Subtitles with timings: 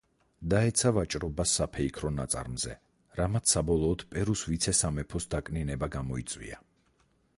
[0.51, 2.75] დაეცა ვაჭრობა საფეიქრო ნაწარმზე,
[3.19, 6.63] რამაც საბოლოოდ პერუს ვიცე-სამეფოს დაკნინება გამოიწვია.